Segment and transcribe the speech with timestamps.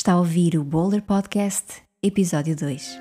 [0.00, 2.98] Está a ouvir o Boulder Podcast, episódio 2.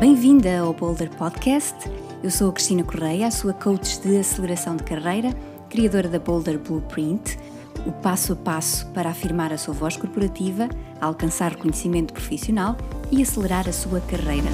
[0.00, 1.76] Bem-vinda ao Boulder Podcast.
[2.20, 5.32] Eu sou a Cristina Correia, a sua coach de aceleração de carreira,
[5.70, 7.38] criadora da Boulder Blueprint,
[7.86, 10.68] o passo a passo para afirmar a sua voz corporativa,
[11.00, 12.76] alcançar reconhecimento profissional
[13.12, 14.48] e acelerar a sua carreira.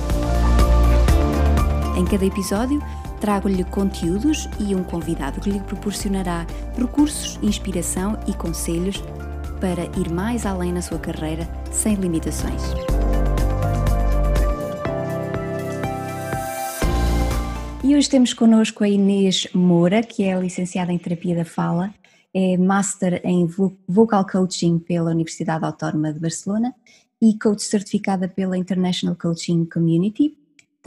[1.97, 2.83] Em cada episódio,
[3.21, 6.47] trago-lhe conteúdos e um convidado que lhe proporcionará
[6.77, 9.03] recursos, inspiração e conselhos
[9.61, 12.63] para ir mais além na sua carreira sem limitações.
[17.83, 21.93] E hoje temos connosco a Inês Moura, que é licenciada em Terapia da Fala,
[22.35, 23.47] é Master em
[23.89, 26.75] Vocal Coaching pela Universidade Autónoma de Barcelona
[27.21, 30.38] e Coach certificada pela International Coaching Community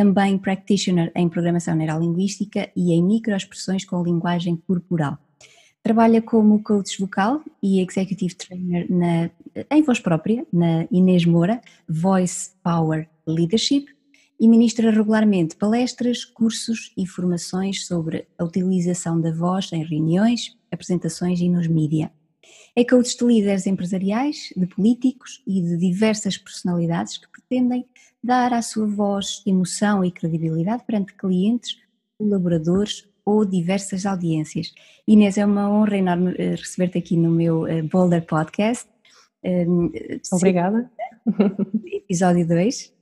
[0.01, 5.15] também practitioner em programação neurolinguística e em microexpressões com linguagem corporal.
[5.83, 9.29] Trabalha como coach vocal e executive trainer na,
[9.69, 13.85] em voz própria, na Inês Moura, Voice Power Leadership,
[14.39, 21.39] e ministra regularmente palestras, cursos e formações sobre a utilização da voz em reuniões, apresentações
[21.39, 22.11] e nos mídia.
[22.75, 27.85] É coach de líderes empresariais, de políticos e de diversas personalidades que pretendem
[28.23, 31.77] dar à sua voz emoção e credibilidade perante clientes,
[32.17, 34.73] colaboradores ou diversas audiências.
[35.07, 38.89] Inês, é uma honra enorme eh, receber-te aqui no meu eh, Boulder Podcast.
[39.43, 39.91] Ehm,
[40.31, 40.91] obrigada.
[41.85, 42.93] Episódio 2.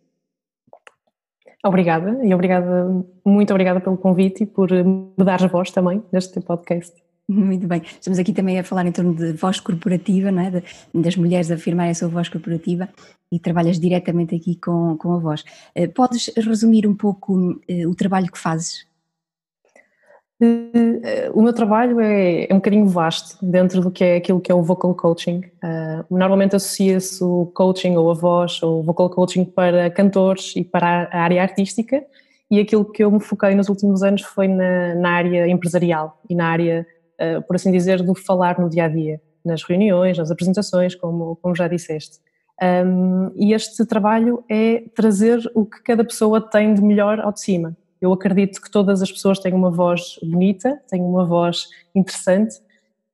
[1.64, 6.96] Obrigada e obrigada, muito obrigada pelo convite e por me dar voz também neste podcast.
[7.30, 7.84] Muito bem.
[7.84, 10.50] Estamos aqui também a falar em torno de voz corporativa, não é?
[10.50, 10.64] De,
[10.96, 12.90] das mulheres afirmarem a sua voz corporativa
[13.32, 15.46] e trabalhas diretamente aqui com, com a voz.
[15.76, 18.88] Eh, podes resumir um pouco uh, o trabalho que fazes?
[20.42, 24.52] Uh, o meu trabalho é, é, um bocadinho vasto dentro do que é aquilo que
[24.52, 25.44] é o vocal coaching.
[26.10, 31.08] Normalmente associa-se o coaching ou a voz ou o vocal coaching para cantores e para
[31.12, 32.04] a área artística
[32.50, 36.34] e aquilo que eu me foquei nos últimos anos foi na, na área empresarial e
[36.34, 36.88] na área
[37.20, 41.36] eh, por assim dizer, do falar no dia a dia, nas reuniões, nas apresentações, como,
[41.38, 42.20] como já disseste.
[42.62, 47.42] Um, e este trabalho é trazer o que cada pessoa tem de melhor ao de
[47.42, 47.76] cima.
[48.02, 52.56] Eu acredito que todas as pessoas têm uma voz bonita, têm uma voz interessante,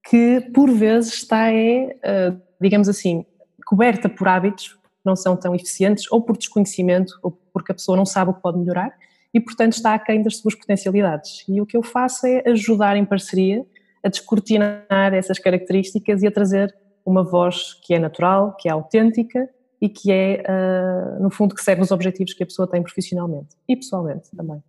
[0.08, 1.96] que por vezes está, é,
[2.32, 3.26] uh, digamos assim,
[3.66, 7.98] coberta por hábitos que não são tão eficientes, ou por desconhecimento, ou porque a pessoa
[7.98, 8.94] não sabe o que pode melhorar,
[9.34, 11.44] e portanto está aquém das suas potencialidades.
[11.48, 13.66] E o que eu faço é ajudar em parceria
[14.06, 16.74] a descortinar essas características e a trazer
[17.04, 19.50] uma voz que é natural, que é autêntica
[19.82, 23.56] e que é, uh, no fundo, que serve os objetivos que a pessoa tem profissionalmente
[23.68, 24.64] e pessoalmente também.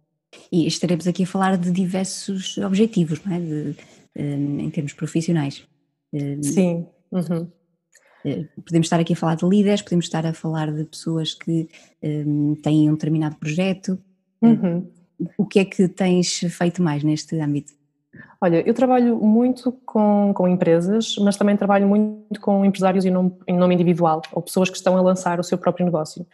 [0.50, 3.40] E estaremos aqui a falar de diversos objetivos, não é?
[3.40, 3.76] De,
[4.16, 5.66] um, em termos profissionais.
[6.12, 6.86] Um, Sim.
[7.12, 7.48] Uhum.
[8.64, 11.68] Podemos estar aqui a falar de líderes, podemos estar a falar de pessoas que
[12.02, 13.98] um, têm um determinado projeto.
[14.42, 14.90] Uhum.
[15.38, 17.75] O que é que tens feito mais neste âmbito?
[18.40, 23.32] Olha, eu trabalho muito com, com empresas, mas também trabalho muito com empresários em nome,
[23.46, 26.26] em nome individual, ou pessoas que estão a lançar o seu próprio negócio,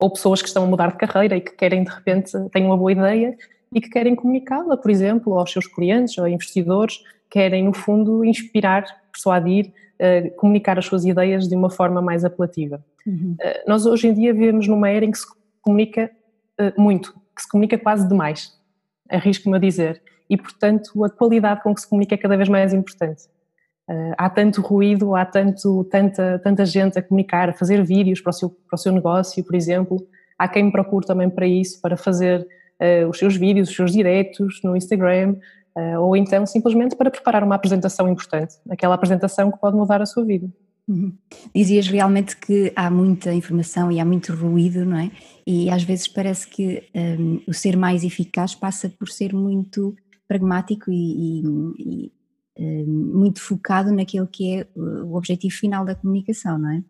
[0.00, 2.76] ou pessoas que estão a mudar de carreira e que querem, de repente, têm uma
[2.76, 3.36] boa ideia
[3.72, 8.84] e que querem comunicá-la, por exemplo, aos seus clientes ou investidores, querem, no fundo, inspirar,
[9.10, 12.84] persuadir, uh, comunicar as suas ideias de uma forma mais apelativa.
[13.06, 13.36] Uhum.
[13.40, 15.26] Uh, nós, hoje em dia, vivemos numa era em que se
[15.62, 16.10] comunica
[16.60, 18.52] uh, muito, que se comunica quase demais,
[19.08, 22.72] arrisco-me a dizer e, portanto, a qualidade com que se comunica é cada vez mais
[22.72, 23.24] importante.
[23.86, 28.30] Uh, há tanto ruído, há tanto, tanta, tanta gente a comunicar, a fazer vídeos para
[28.30, 29.98] o, seu, para o seu negócio, por exemplo.
[30.38, 32.40] Há quem me procure também para isso, para fazer
[32.80, 35.36] uh, os seus vídeos, os seus diretos no Instagram,
[35.76, 40.06] uh, ou então simplesmente para preparar uma apresentação importante, aquela apresentação que pode mudar a
[40.06, 40.48] sua vida.
[40.88, 41.12] Uhum.
[41.54, 45.10] Dizias realmente que há muita informação e há muito ruído, não é?
[45.46, 49.94] E às vezes parece que um, o ser mais eficaz passa por ser muito
[50.32, 51.42] pragmático e, e,
[51.78, 52.12] e
[52.56, 56.82] eh, muito focado naquilo que é o objetivo final da comunicação, não é?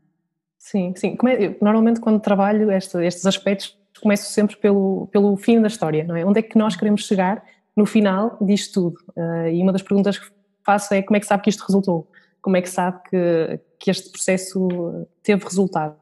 [0.59, 1.17] Sim, sim.
[1.27, 6.17] É, normalmente quando trabalho este, estes aspectos começo sempre pelo, pelo fim da história, não
[6.17, 6.25] é?
[6.25, 7.45] Onde é que nós queremos chegar
[7.77, 8.97] no final disto tudo?
[9.17, 10.27] Uh, e uma das perguntas que
[10.65, 12.09] faço é como é que sabe que isto resultou?
[12.41, 15.97] Como é que sabe que, que este processo teve resultados?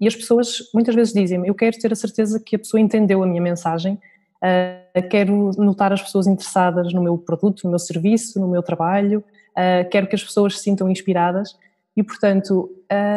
[0.00, 3.22] E as pessoas muitas vezes dizem eu quero ter a certeza que a pessoa entendeu
[3.22, 3.98] a minha mensagem
[4.38, 9.22] Uh, quero notar as pessoas interessadas no meu produto, no meu serviço, no meu trabalho,
[9.50, 11.56] uh, quero que as pessoas se sintam inspiradas
[11.96, 12.70] e, portanto,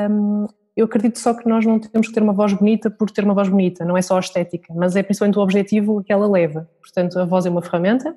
[0.09, 3.23] um, eu acredito só que nós não temos que ter uma voz bonita por ter
[3.23, 6.27] uma voz bonita, não é só a estética, mas é principalmente o objetivo que ela
[6.27, 6.69] leva.
[6.79, 8.15] Portanto, a voz é uma ferramenta,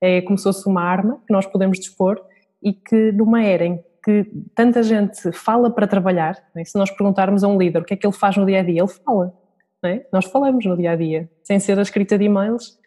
[0.00, 2.20] é como se fosse uma arma que nós podemos dispor
[2.62, 6.64] e que numa era em que tanta gente fala para trabalhar, é?
[6.64, 8.62] se nós perguntarmos a um líder o que é que ele faz no dia a
[8.62, 9.34] dia, ele fala.
[9.82, 10.06] É?
[10.12, 12.78] Nós falamos no dia a dia, sem ser a escrita de e-mails,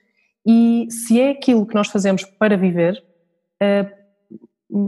[0.45, 3.03] e se é aquilo que nós fazemos para viver,
[3.61, 3.91] eh,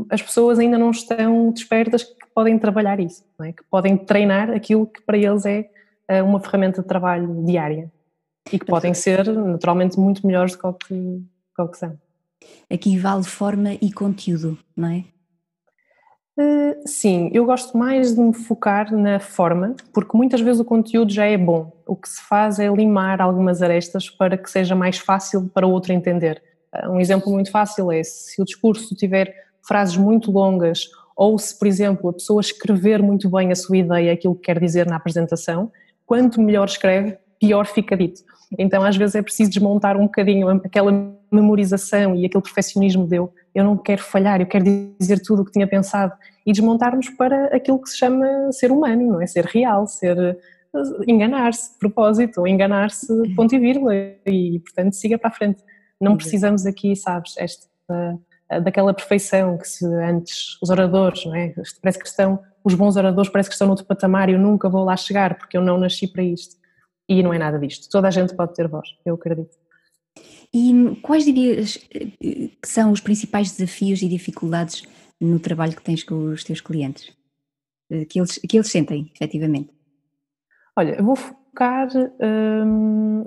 [0.10, 3.54] as pessoas ainda não estão despertas que podem trabalhar isso, é?
[3.54, 5.70] que podem treinar aquilo que para eles é
[6.08, 7.92] eh, uma ferramenta de trabalho diária
[8.52, 10.94] e que podem ser naturalmente muito melhores do que,
[11.58, 11.98] do que são.
[12.72, 15.06] Aqui vale forma e conteúdo, não é?
[16.38, 21.12] Uh, sim, eu gosto mais de me focar na forma, porque muitas vezes o conteúdo
[21.12, 21.72] já é bom.
[21.88, 25.72] O que se faz é limar algumas arestas para que seja mais fácil para o
[25.72, 26.44] outro entender.
[26.74, 29.34] Uh, um exemplo muito fácil é se o discurso tiver
[29.66, 34.12] frases muito longas ou se, por exemplo, a pessoa escrever muito bem a sua ideia,
[34.12, 35.72] aquilo que quer dizer na apresentação,
[36.06, 38.22] quanto melhor escreve, pior fica dito.
[38.60, 40.92] Então, às vezes, é preciso desmontar um bocadinho aquela
[41.32, 43.20] memorização e aquele perfeccionismo de
[43.56, 44.66] eu, não quero falhar, eu quero
[45.00, 46.14] dizer tudo o que tinha pensado
[46.46, 49.26] e desmontarmos para aquilo que se chama ser humano, não é?
[49.26, 50.38] Ser real, ser eh,
[51.08, 55.64] enganar-se de propósito ou enganar-se ponto e vírgula e, portanto, siga para a frente.
[56.00, 57.66] Não precisamos aqui, sabes, esta,
[58.50, 61.54] eh, daquela perfeição que se antes os oradores, não é?
[61.82, 64.70] Parece que estão, os bons oradores parece que estão no outro patamar e eu nunca
[64.70, 66.56] vou lá chegar porque eu não nasci para isto.
[67.08, 67.90] E não é nada disto.
[67.90, 69.65] Toda a gente pode ter voz, eu acredito.
[70.58, 74.84] E quais dirias eh, que são os principais desafios e dificuldades
[75.20, 77.12] no trabalho que tens com os teus clientes?
[77.92, 79.70] Eh, que eles, que eles sentem, efetivamente?
[80.78, 81.90] Olha, eu vou focar,
[82.22, 83.26] hum,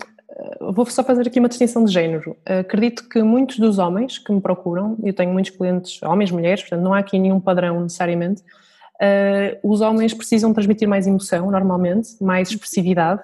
[0.72, 2.34] vou só fazer aqui uma distinção de género.
[2.46, 6.82] Acredito que muitos dos homens que me procuram, eu tenho muitos clientes, homens, mulheres, portanto
[6.82, 12.50] não há aqui nenhum padrão necessariamente, uh, os homens precisam transmitir mais emoção, normalmente, mais
[12.50, 13.22] expressividade,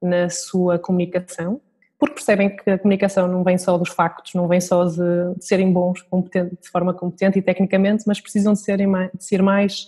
[0.00, 1.60] na sua comunicação,
[1.98, 4.96] porque percebem que a comunicação não vem só dos factos, não vem só de,
[5.36, 9.42] de serem bons de forma competente e tecnicamente, mas precisam de, serem mais, de ser
[9.42, 9.86] mais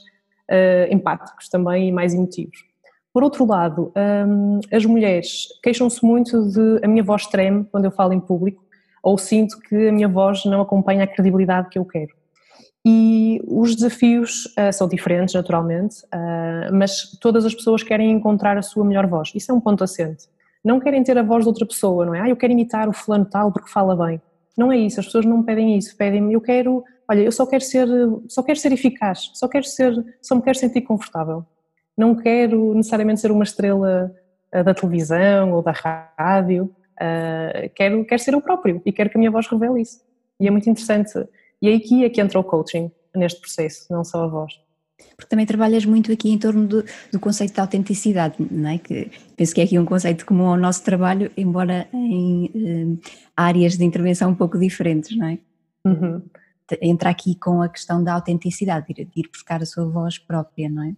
[0.50, 2.66] uh, empáticos também e mais emotivos.
[3.12, 3.92] Por outro lado,
[4.26, 8.64] um, as mulheres queixam-se muito de a minha voz treme quando eu falo em público,
[9.02, 12.16] ou sinto que a minha voz não acompanha a credibilidade que eu quero.
[12.86, 18.62] E os desafios uh, são diferentes, naturalmente, uh, mas todas as pessoas querem encontrar a
[18.62, 19.32] sua melhor voz.
[19.34, 20.26] Isso é um ponto assente.
[20.68, 22.20] Não querem ter a voz de outra pessoa, não é?
[22.20, 24.20] Ah, eu quero imitar o fulano tal porque fala bem.
[24.54, 27.64] Não é isso, as pessoas não pedem isso, pedem eu quero, olha, eu só quero
[27.64, 27.88] ser,
[28.28, 31.42] só quero ser eficaz, só quero ser, só me quero sentir confortável.
[31.96, 34.14] Não quero necessariamente ser uma estrela
[34.54, 36.70] uh, da televisão ou da rádio,
[37.74, 40.02] quero, quero ser eu próprio e quero que a minha voz revele isso.
[40.38, 41.14] E é muito interessante
[41.62, 44.52] e aqui é que entra o coaching neste processo, não só a voz.
[45.16, 48.78] Porque também trabalhas muito aqui em torno do, do, conceito de autenticidade, não é?
[48.78, 53.76] Que penso que é aqui um conceito comum ao nosso trabalho, embora em eh, áreas
[53.76, 55.38] de intervenção um pouco diferentes, não é?
[55.84, 56.22] Uhum.
[56.82, 60.18] Entra aqui com a questão da autenticidade, de ir, de ir buscar a sua voz
[60.18, 60.94] própria, não é?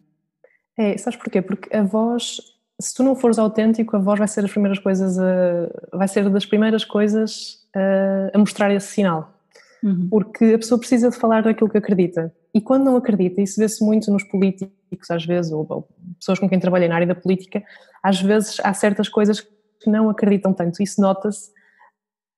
[0.76, 1.42] É, sabes porquê?
[1.42, 2.38] Porque a voz,
[2.80, 6.28] se tu não fores autêntico, a voz vai ser as primeiras coisas, a, vai ser
[6.28, 9.40] das primeiras coisas a, a mostrar esse sinal
[9.82, 10.08] uhum.
[10.10, 12.32] porque a pessoa precisa de falar daquilo que acredita.
[12.52, 15.88] E quando não acredita, isso vê-se muito nos políticos, às vezes, ou, ou,
[16.18, 17.62] pessoas com quem trabalhei na área da política,
[18.02, 21.50] às vezes há certas coisas que não acreditam tanto, isso nota-se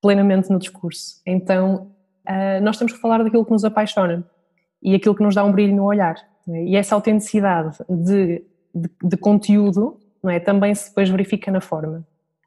[0.01, 1.21] plenamente no discurso.
[1.27, 1.93] Então,
[2.29, 4.25] uh, nós temos que falar daquilo que nos apaixona
[4.83, 6.17] e aquilo que nos dá um brilho no olhar.
[6.49, 6.65] É?
[6.65, 8.45] E essa autenticidade de,
[8.75, 12.05] de, de conteúdo é, também se depois verifica na forma.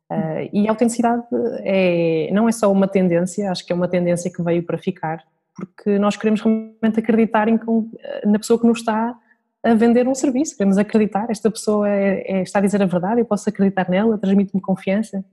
[0.10, 1.24] Uh, e a autenticidade
[1.64, 5.24] é, não é só uma tendência, acho que é uma tendência que veio para ficar,
[5.56, 7.60] porque nós queremos realmente acreditar em,
[8.26, 9.18] na pessoa que nos está
[9.64, 13.22] a vender um serviço, queremos acreditar, esta pessoa é, é, está a dizer a verdade,
[13.22, 15.26] eu posso acreditar nela, transmite-me confiança.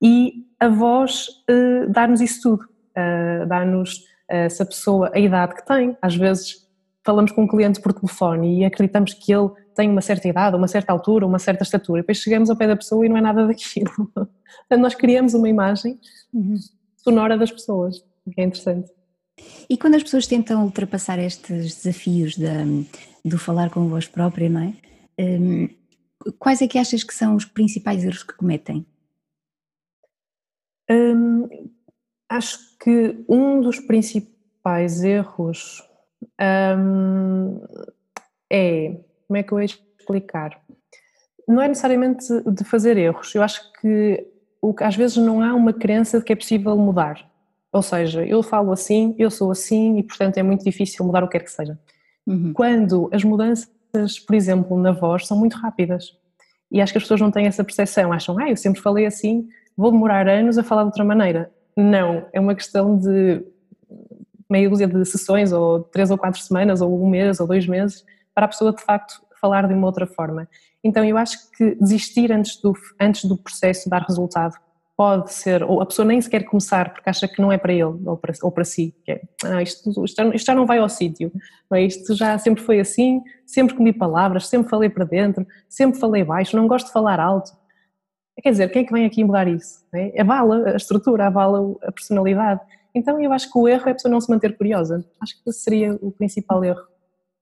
[0.00, 5.56] E a voz uh, dá-nos isso tudo, uh, dá-nos uh, se a pessoa, a idade
[5.56, 6.66] que tem, às vezes
[7.04, 10.68] falamos com um cliente por telefone e acreditamos que ele tem uma certa idade, uma
[10.68, 13.20] certa altura, uma certa estatura, e depois chegamos ao pé da pessoa e não é
[13.20, 13.90] nada daquilo.
[14.14, 15.98] Portanto, nós criamos uma imagem
[16.32, 16.56] uhum.
[16.96, 17.98] sonora das pessoas,
[18.32, 18.95] que é interessante.
[19.68, 22.46] E quando as pessoas tentam ultrapassar estes desafios de,
[23.24, 24.74] do falar com voz própria, não é?
[25.18, 25.68] Um,
[26.38, 28.86] quais é que achas que são os principais erros que cometem?
[30.90, 31.48] Hum,
[32.28, 35.82] acho que um dos principais erros
[36.40, 37.60] um,
[38.50, 40.60] é, como é que eu ia explicar?
[41.48, 44.26] Não é necessariamente de fazer erros, eu acho que
[44.60, 47.30] o que às vezes não há uma crença de que é possível mudar.
[47.76, 51.28] Ou seja, eu falo assim, eu sou assim e portanto é muito difícil mudar o
[51.28, 51.78] que quer que seja.
[52.26, 52.54] Uhum.
[52.54, 53.68] Quando as mudanças,
[54.26, 56.16] por exemplo, na voz são muito rápidas
[56.72, 59.46] e acho que as pessoas não têm essa percepção, acham, ah, eu sempre falei assim,
[59.76, 61.52] vou demorar anos a falar de outra maneira.
[61.76, 63.44] Não, é uma questão de
[64.48, 68.06] meia dúzia de sessões, ou três ou quatro semanas, ou um mês, ou dois meses,
[68.34, 70.48] para a pessoa de facto falar de uma outra forma.
[70.82, 74.54] Então eu acho que desistir antes do, antes do processo dar resultado
[74.96, 77.82] pode ser, ou a pessoa nem sequer começar porque acha que não é para ele
[77.82, 80.88] ou para, ou para si, que é, ah, isto, isto, isto, já não vai ao
[80.88, 81.30] sítio,
[81.72, 81.82] é?
[81.82, 86.56] isto já sempre foi assim, sempre comi palavras, sempre falei para dentro, sempre falei baixo,
[86.56, 87.52] não gosto de falar alto.
[88.42, 89.84] Quer dizer, quem é que vem aqui mudar isso?
[89.94, 90.20] É?
[90.20, 92.60] Avala a estrutura, avala a personalidade.
[92.94, 95.04] Então eu acho que o erro é a pessoa não se manter curiosa.
[95.20, 96.82] Acho que esse seria o principal erro.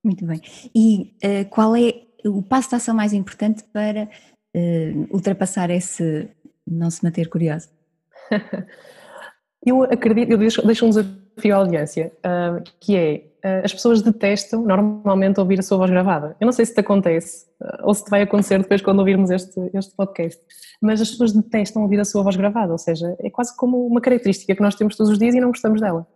[0.05, 0.41] Muito bem.
[0.75, 4.09] E uh, qual é o passo de ação mais importante para
[4.57, 6.29] uh, ultrapassar esse
[6.67, 7.69] não se manter curiosa?
[9.65, 14.03] eu acredito, eu deixo, deixo um desafio à audiência, uh, que é, uh, as pessoas
[14.03, 16.37] detestam normalmente ouvir a sua voz gravada.
[16.41, 19.31] Eu não sei se te acontece, uh, ou se te vai acontecer depois quando ouvirmos
[19.31, 20.41] este, este podcast,
[20.81, 24.01] mas as pessoas detestam ouvir a sua voz gravada, ou seja, é quase como uma
[24.01, 26.07] característica que nós temos todos os dias e não gostamos dela.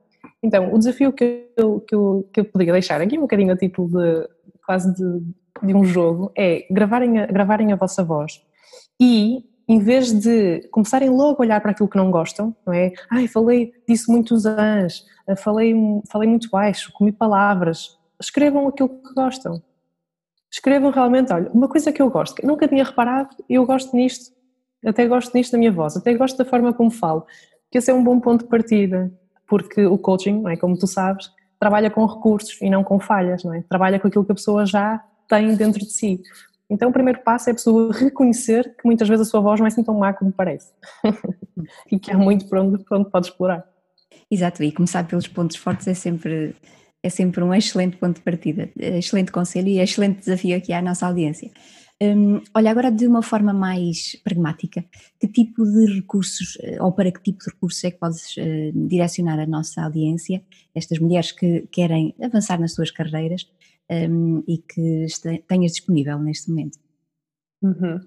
[0.43, 3.57] Então, o desafio que eu, que eu, que eu poderia deixar aqui, um bocadinho a
[3.57, 4.29] título de,
[4.65, 5.23] quase de,
[5.63, 8.41] de um jogo, é gravarem a, gravarem a vossa voz
[9.01, 12.93] e em vez de começarem logo a olhar para aquilo que não gostam, não é?
[13.11, 15.05] Ai, falei disse muitos anos,
[15.37, 15.75] falei,
[16.11, 17.99] falei muito baixo, comi palavras.
[18.19, 19.63] Escrevam aquilo que gostam.
[20.51, 24.35] Escrevam realmente, olha, uma coisa que eu gosto, que nunca tinha reparado, eu gosto nisto,
[24.85, 27.27] até gosto nisto da minha voz, até gosto da forma como falo,
[27.71, 29.13] que esse é um bom ponto de partida,
[29.47, 33.45] porque o coaching, não é, como tu sabes, trabalha com recursos e não com falhas,
[33.45, 33.63] não é?
[33.69, 36.23] Trabalha com aquilo que a pessoa já tem dentro de si.
[36.71, 39.67] Então o primeiro passo é a pessoa reconhecer que muitas vezes a sua voz não
[39.67, 40.73] é assim tão má como parece
[41.91, 43.65] e que há muito por onde, por onde pode explorar.
[44.31, 46.55] Exato, e começar pelos pontos fortes é sempre,
[47.03, 51.07] é sempre um excelente ponto de partida, excelente conselho e excelente desafio aqui à nossa
[51.07, 51.51] audiência.
[52.01, 54.85] Hum, olha, agora de uma forma mais pragmática,
[55.19, 58.89] que tipo de recursos, eh, ou para que tipo de recursos é que podes uh,
[58.89, 60.41] direcionar a nossa audiência,
[60.73, 63.49] estas mulheres que querem avançar nas suas carreiras,
[63.91, 65.07] um, e que
[65.47, 66.79] tenhas disponível neste momento?
[67.63, 68.01] Uhum.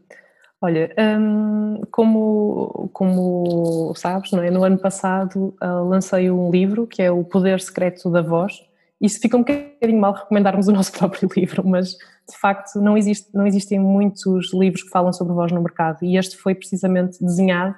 [0.64, 4.52] Olha, um, como, como sabes, não é?
[4.52, 8.64] no ano passado uh, lancei um livro que é O Poder Secreto da Voz.
[9.02, 11.94] Isso fica um bocadinho mal recomendarmos o nosso próprio livro, mas
[12.30, 16.16] de facto não, existe, não existem muitos livros que falam sobre voz no mercado e
[16.16, 17.76] este foi precisamente desenhado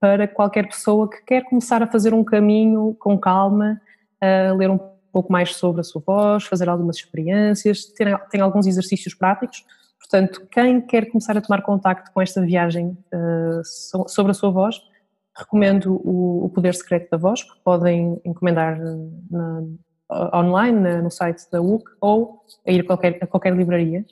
[0.00, 3.80] para qualquer pessoa que quer começar a fazer um caminho com calma,
[4.20, 8.66] a ler um pouco mais sobre a sua voz, fazer algumas experiências, tem, tem alguns
[8.66, 9.64] exercícios práticos.
[9.98, 14.80] Portanto, quem quer começar a tomar contacto com esta viagem uh, sobre a sua voz,
[15.36, 18.78] recomendo o, o, Poder Secreto da Voz, que podem encomendar
[19.30, 19.62] na,
[20.34, 24.04] online na, no site da UC ou a ir a qualquer, a qualquer livraria.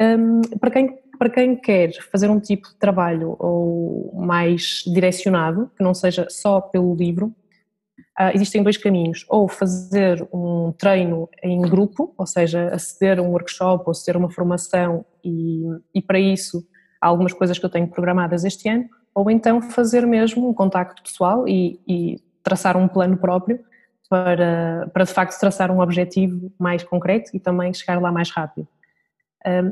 [0.00, 5.84] Um, para, quem, para quem quer fazer um tipo de trabalho ou mais direcionado, que
[5.84, 7.34] não seja só pelo livro,
[8.18, 13.30] Uh, existem dois caminhos, ou fazer um treino em grupo, ou seja, aceder a um
[13.30, 16.64] workshop ou aceder a uma formação e, e para isso
[17.00, 21.02] há algumas coisas que eu tenho programadas este ano, ou então fazer mesmo um contacto
[21.02, 23.58] pessoal e, e traçar um plano próprio
[24.08, 28.68] para, para de facto traçar um objetivo mais concreto e também chegar lá mais rápido.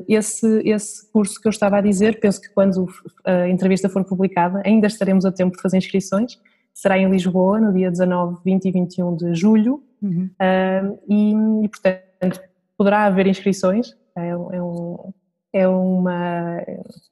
[0.07, 2.87] Esse, esse curso que eu estava a dizer, penso que quando
[3.25, 6.39] a entrevista for publicada ainda estaremos a tempo de fazer inscrições,
[6.75, 10.31] será em Lisboa no dia 19, 20 e 21 de julho uhum.
[10.41, 12.41] uh, e, e, portanto
[12.77, 15.13] poderá haver inscrições, é, é, um,
[15.53, 16.59] é, uma,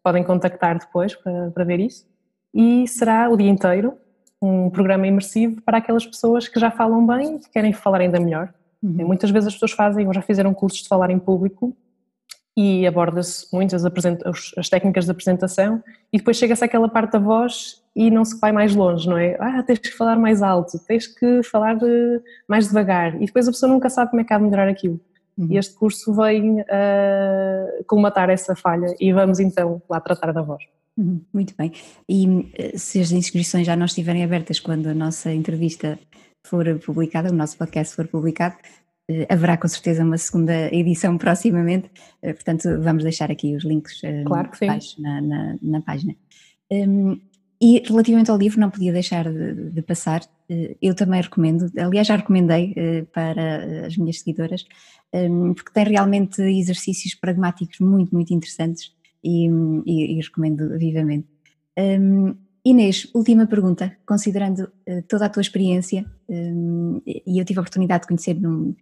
[0.02, 2.06] podem contactar depois para, para ver isso
[2.52, 3.94] e será o dia inteiro
[4.42, 8.18] um programa imersivo para aquelas pessoas que já falam bem e que querem falar ainda
[8.18, 8.52] melhor.
[8.82, 9.06] Uhum.
[9.06, 11.76] Muitas vezes as pessoas fazem ou já fizeram cursos de falar em público
[12.60, 18.10] e aborda-se muitas as técnicas de apresentação e depois chega-se àquela parte da voz e
[18.10, 19.34] não se vai mais longe, não é?
[19.40, 23.50] Ah, tens que falar mais alto, tens que falar de, mais devagar e depois a
[23.50, 25.00] pessoa nunca sabe como é que há de melhorar aquilo.
[25.38, 25.46] Uhum.
[25.48, 30.62] E este curso vem uh, colmatar essa falha e vamos então lá tratar da voz.
[30.98, 31.72] Uhum, muito bem.
[32.06, 35.98] E eh, se as inscrições já não estiverem abertas quando a nossa entrevista
[36.44, 38.68] for publicada, o nosso podcast for publicado, eh,
[39.28, 41.90] haverá com certeza uma segunda edição proximamente,
[42.22, 44.50] eh, portanto vamos deixar aqui os links eh, claro
[44.98, 46.14] na, na, na, página.
[46.70, 47.20] Um,
[47.60, 50.22] e relativamente ao livro, não podia deixar de, de, passar,
[50.80, 52.74] eu também recomendo, aliás já recomendei
[53.12, 54.64] para as minhas seguidoras,
[55.12, 59.46] um, porque tem realmente exercícios pragmáticos muito, muito interessantes e,
[59.84, 61.28] e, e recomendo vivamente.
[62.62, 63.96] Inês, última pergunta.
[64.04, 68.74] Considerando uh, toda a tua experiência, um, e eu tive a oportunidade de conhecer num,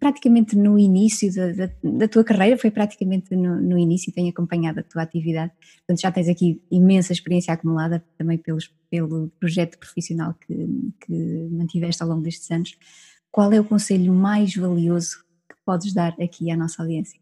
[0.00, 4.80] praticamente no início da, da, da, tua carreira, foi praticamente no, no início, tenho acompanhado
[4.80, 10.34] a tua atividade, portanto já tens aqui imensa experiência acumulada também pelos, pelo projeto profissional
[10.46, 10.54] que,
[11.04, 12.78] que mantiveste ao longo destes anos.
[13.30, 17.20] Qual é o conselho mais valioso que podes dar aqui à nossa audiência?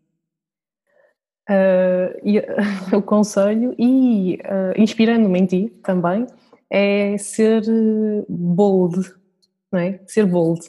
[1.48, 2.16] Uh,
[2.96, 6.26] o conselho, e uh, inspirando-me em ti também,
[6.68, 7.62] é ser
[8.28, 9.12] bold,
[9.70, 10.00] não é?
[10.06, 10.60] Ser bold.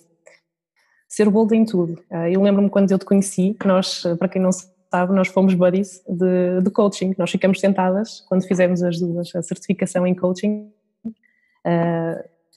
[1.08, 1.94] Ser bold em tudo.
[2.12, 5.54] Uh, eu lembro-me quando eu te conheci, que nós, para quem não sabe, nós fomos
[5.54, 7.16] buddies de, de coaching.
[7.18, 10.72] Nós ficamos sentadas quando fizemos as duas, a certificação em coaching,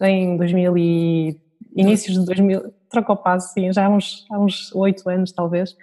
[0.03, 1.41] em 2000 e
[1.75, 5.77] inícios de 2000, troca o passo, sim, já há uns, 8 anos talvez,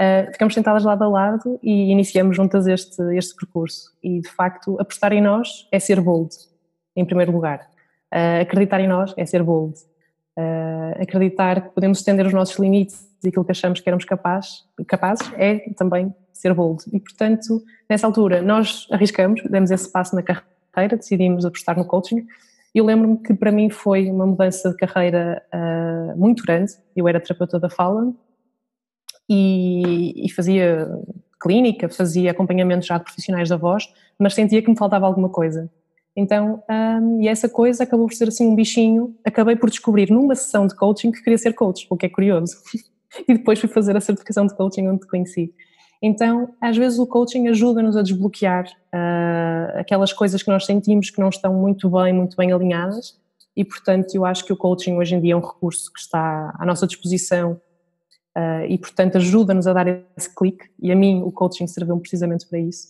[0.00, 3.92] uh, ficamos sentadas lado a lado e iniciamos juntas este, este percurso.
[4.02, 6.34] E de facto, apostar em nós é ser bold,
[6.96, 7.68] em primeiro lugar.
[8.12, 9.74] Uh, acreditar em nós é ser bold.
[10.36, 14.64] Uh, acreditar que podemos estender os nossos limites e aquilo que achamos que éramos capaz,
[14.86, 16.84] capazes é também ser bold.
[16.92, 22.26] E portanto, nessa altura, nós arriscamos, demos esse passo na carreira, decidimos apostar no coaching
[22.74, 25.40] eu lembro-me que para mim foi uma mudança de carreira
[26.16, 26.72] muito grande.
[26.96, 28.12] Eu era terapeuta da fala
[29.28, 30.88] e, e, fazia
[31.40, 33.88] clínica, fazia acompanhamento já de profissionais da voz,
[34.18, 35.70] mas sentia que me faltava alguma coisa.
[36.16, 39.16] Então, um, e essa coisa acabou por ser assim um bichinho.
[39.24, 42.56] Acabei por descobrir numa sessão de coaching que queria ser coach, o que é curioso.
[43.28, 45.52] e depois fui fazer a certificação de coaching onde te conheci.
[46.00, 51.18] Então, às vezes o coaching ajuda-nos a desbloquear uh, aquelas coisas que nós sentimos que
[51.18, 53.18] não estão muito bem, muito bem alinhadas
[53.56, 56.54] e, portanto, eu acho que o coaching hoje em dia é um recurso que está
[56.58, 57.60] à nossa disposição
[58.36, 62.46] uh, e, portanto, ajuda-nos a dar esse clique e a mim o coaching serviu precisamente
[62.48, 62.88] para isso.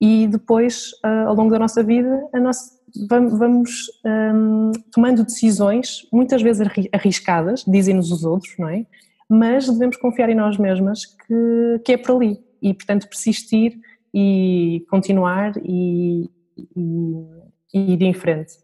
[0.00, 2.70] E depois, uh, ao longo da nossa vida, nossa,
[3.08, 3.70] vamos, vamos
[4.34, 8.86] um, tomando decisões, muitas vezes arriscadas, dizem-nos os outros, não é?
[9.30, 13.78] mas devemos confiar em nós mesmas que, que é por ali e, portanto, persistir
[14.12, 17.26] e continuar e, e,
[17.72, 18.54] e ir em frente.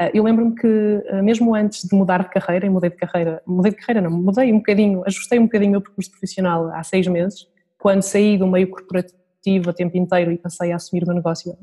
[0.00, 3.42] Ah, eu lembro-me que, ah, mesmo antes de mudar de carreira, e mudei de carreira,
[3.46, 6.82] mudei de carreira não, mudei um bocadinho, ajustei um bocadinho o meu percurso profissional há
[6.82, 7.46] seis meses,
[7.78, 11.54] quando saí do meio corporativo a tempo inteiro e passei a assumir o meu negócio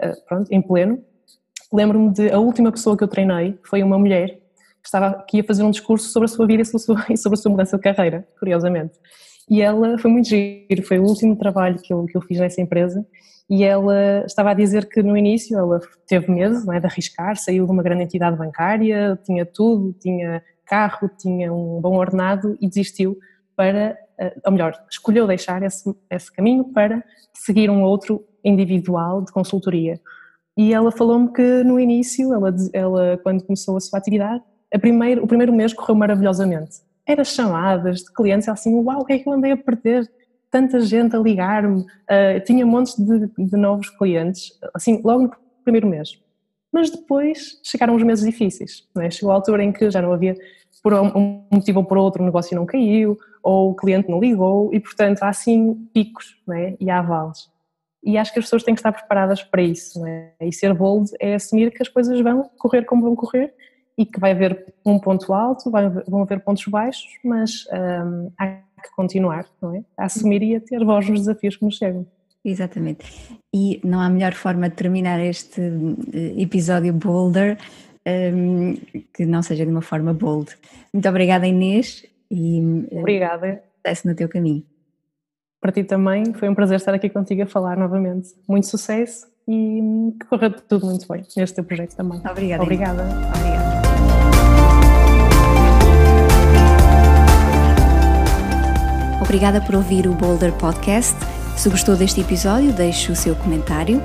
[0.00, 1.04] ah, pronto, em pleno.
[1.72, 4.28] Lembro-me de a última pessoa que eu treinei foi uma mulher
[4.80, 6.62] que, estava, fazer um discurso sobre a sua vida
[7.10, 8.96] e sobre a sua mudança de carreira, curiosamente.
[9.50, 12.60] E ela foi muito giro, foi o último trabalho que eu, que eu fiz nessa
[12.60, 13.04] empresa
[13.48, 17.64] e ela estava a dizer que no início ela teve medo é, de arriscar, saiu
[17.64, 23.16] de uma grande entidade bancária, tinha tudo, tinha carro, tinha um bom ordenado e desistiu
[23.56, 29.32] para, eh, ou melhor, escolheu deixar esse, esse caminho para seguir um outro individual de
[29.32, 29.98] consultoria.
[30.56, 34.42] E ela falou-me que no início, ela, ela quando começou a sua atividade,
[34.80, 36.82] primeiro, o primeiro mês correu maravilhosamente.
[37.06, 40.08] Era chamadas de clientes assim, uau, o que é que eu andei a perder?
[40.50, 45.32] Tanta gente a ligar-me, uh, tinha montes de, de, novos clientes, assim, logo no
[45.62, 46.18] primeiro mês.
[46.72, 49.10] Mas depois chegaram os meses difíceis, é?
[49.10, 50.36] chegou a altura em que já não havia,
[50.82, 54.72] por um motivo ou por outro, o negócio não caiu, ou o cliente não ligou,
[54.72, 56.76] e portanto há assim picos é?
[56.78, 57.50] e há vales.
[58.04, 60.32] E acho que as pessoas têm que estar preparadas para isso, é?
[60.40, 63.52] e ser bold é assumir que as coisas vão correr como vão correr
[63.96, 68.90] e que vai haver um ponto alto, vão haver pontos baixos, mas um, há que
[68.94, 69.82] continuar, não é?
[69.96, 72.06] A assumir e a ter voz nos desafios que nos chegam.
[72.44, 73.04] Exatamente.
[73.54, 77.58] E não há melhor forma de terminar este eh, episódio Boulder
[78.06, 78.74] um,
[79.12, 80.56] que não seja de uma forma bold.
[80.92, 82.04] Muito obrigada, Inês.
[82.30, 82.58] E,
[82.90, 83.62] eh, obrigada.
[83.76, 84.64] Sucesso no teu caminho.
[85.60, 88.28] Para ti também, foi um prazer estar aqui contigo a falar novamente.
[88.48, 92.20] Muito sucesso e que corra tudo muito bem neste teu projeto também.
[92.20, 92.62] Obrigada.
[92.62, 93.02] Obrigada.
[93.02, 93.57] Obrigada.
[99.28, 101.14] Obrigada por ouvir o Boulder Podcast.
[101.54, 104.02] Se gostou deste episódio, deixe o seu comentário.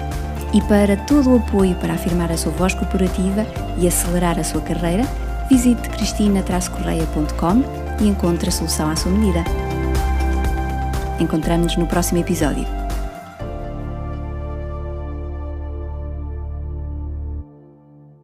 [0.54, 4.60] E para todo o apoio para afirmar a sua voz corporativa e acelerar a sua
[4.60, 5.08] carreira,
[5.50, 7.64] visite cristina-correia.com
[8.02, 9.46] e encontre a solução à sua medida.
[11.22, 12.83] Encontramos-nos no próximo episódio.